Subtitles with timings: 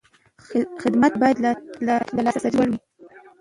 [0.81, 1.37] خدمت باید
[2.15, 2.79] د لاسرسي وړ وي.